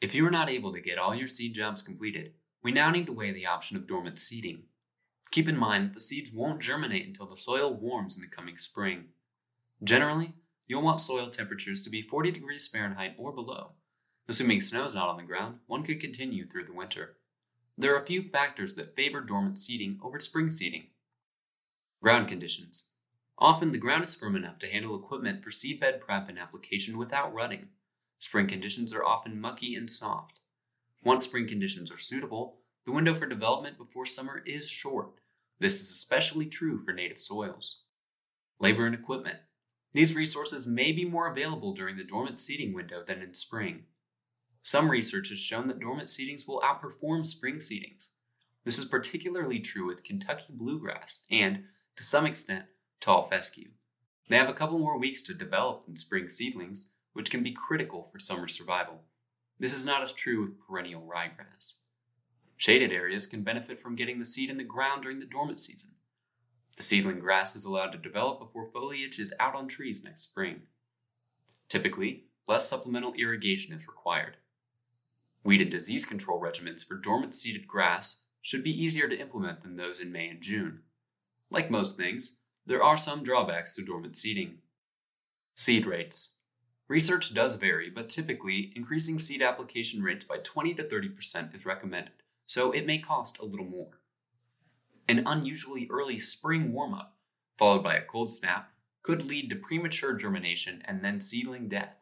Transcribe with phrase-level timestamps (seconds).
[0.00, 3.06] If you are not able to get all your seed jobs completed, we now need
[3.06, 4.64] to weigh the option of dormant seeding.
[5.30, 8.58] Keep in mind that the seeds won't germinate until the soil warms in the coming
[8.58, 9.06] spring.
[9.82, 10.34] Generally,
[10.66, 13.72] you'll want soil temperatures to be 40 degrees Fahrenheit or below.
[14.28, 17.16] Assuming snow is not on the ground, one could continue through the winter.
[17.78, 20.88] There are a few factors that favor dormant seeding over spring seeding.
[22.02, 22.90] Ground conditions.
[23.38, 27.32] Often the ground is firm enough to handle equipment for seedbed prep and application without
[27.32, 27.68] rutting.
[28.18, 30.40] Spring conditions are often mucky and soft.
[31.04, 35.20] Once spring conditions are suitable, the window for development before summer is short.
[35.58, 37.82] This is especially true for native soils.
[38.58, 39.38] Labor and equipment.
[39.92, 43.84] These resources may be more available during the dormant seeding window than in spring.
[44.62, 48.10] Some research has shown that dormant seedings will outperform spring seedings.
[48.64, 51.64] This is particularly true with Kentucky bluegrass and,
[51.96, 52.64] to some extent,
[53.00, 53.68] tall fescue.
[54.28, 58.02] They have a couple more weeks to develop than spring seedlings, which can be critical
[58.02, 59.00] for summer survival.
[59.58, 61.78] This is not as true with perennial ryegrass.
[62.58, 65.92] Shaded areas can benefit from getting the seed in the ground during the dormant season.
[66.76, 70.62] The seedling grass is allowed to develop before foliage is out on trees next spring.
[71.70, 74.36] Typically, less supplemental irrigation is required.
[75.42, 79.76] Weed and disease control regimens for dormant seeded grass should be easier to implement than
[79.76, 80.80] those in May and June.
[81.50, 84.58] Like most things, there are some drawbacks to dormant seeding.
[85.54, 86.35] Seed rates.
[86.88, 92.12] Research does vary, but typically, increasing seed application rates by 20 to 30% is recommended,
[92.44, 94.00] so it may cost a little more.
[95.08, 97.16] An unusually early spring warm up,
[97.58, 98.70] followed by a cold snap,
[99.02, 101.96] could lead to premature germination and then seedling death.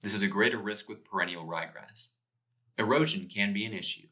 [0.00, 2.08] This is a greater risk with perennial ryegrass.
[2.78, 4.06] Erosion can be an issue.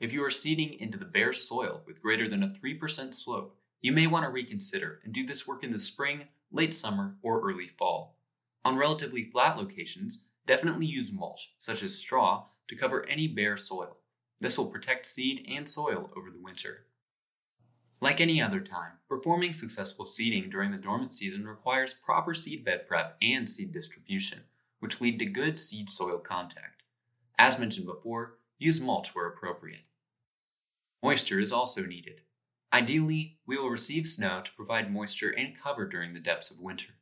[0.00, 3.92] If you are seeding into the bare soil with greater than a 3% slope, you
[3.92, 7.68] may want to reconsider and do this work in the spring, late summer, or early
[7.68, 8.16] fall.
[8.64, 13.98] On relatively flat locations, definitely use mulch, such as straw, to cover any bare soil.
[14.40, 16.86] This will protect seed and soil over the winter.
[18.00, 22.86] Like any other time, performing successful seeding during the dormant season requires proper seed bed
[22.86, 24.40] prep and seed distribution,
[24.80, 26.82] which lead to good seed soil contact.
[27.38, 29.84] As mentioned before, use mulch where appropriate.
[31.02, 32.22] Moisture is also needed.
[32.72, 36.94] Ideally, we will receive snow to provide moisture and cover during the depths of winter.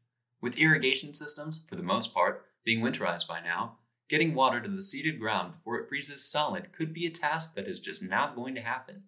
[0.42, 4.82] With irrigation systems, for the most part, being winterized by now, getting water to the
[4.82, 8.56] seeded ground before it freezes solid could be a task that is just not going
[8.56, 9.04] to happen.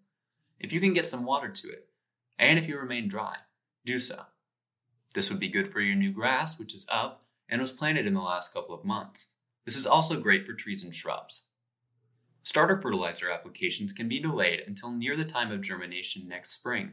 [0.61, 1.89] If you can get some water to it,
[2.39, 3.37] and if you remain dry,
[3.85, 4.27] do so.
[5.15, 8.15] This would be good for your new grass, which is up and was planted in
[8.15, 9.29] the last couple of months.
[9.65, 11.49] This is also great for trees and shrubs.
[12.45, 16.93] Starter fertilizer applications can be delayed until near the time of germination next spring.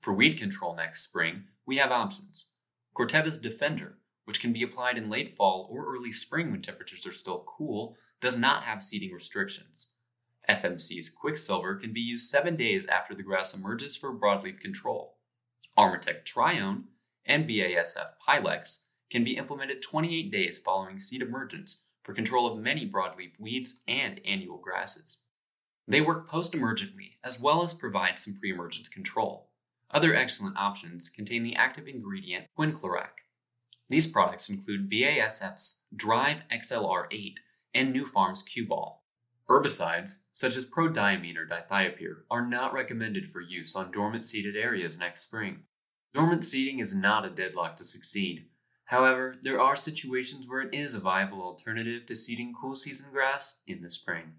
[0.00, 2.51] For weed control next spring, we have options.
[2.94, 3.94] Corteva's Defendor,
[4.24, 7.96] which can be applied in late fall or early spring when temperatures are still cool,
[8.20, 9.94] does not have seeding restrictions.
[10.48, 15.16] FMC's Quicksilver can be used seven days after the grass emerges for broadleaf control.
[15.78, 16.84] Armatech Trione
[17.24, 22.88] and BASF Pylex can be implemented 28 days following seed emergence for control of many
[22.88, 25.18] broadleaf weeds and annual grasses.
[25.86, 29.50] They work post emergently as well as provide some pre emergence control.
[29.92, 33.24] Other excellent options contain the active ingredient quinclorac.
[33.88, 37.34] These products include BASF's Drive XLR8
[37.74, 39.02] and Nufarm's Q-Ball.
[39.48, 44.98] Herbicides, such as prodiamine or dithiopyr, are not recommended for use on dormant seeded areas
[44.98, 45.64] next spring.
[46.14, 48.46] Dormant seeding is not a deadlock to succeed,
[48.92, 53.60] However, there are situations where it is a viable alternative to seeding cool season grass
[53.66, 54.34] in the spring.